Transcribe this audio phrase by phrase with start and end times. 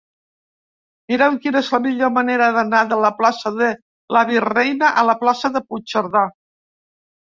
[1.11, 3.69] Mira'm quina és la millor manera d'anar de la plaça de
[4.17, 6.25] la Virreina a la plaça de Puigcerdà.